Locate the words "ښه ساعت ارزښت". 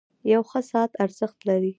0.49-1.39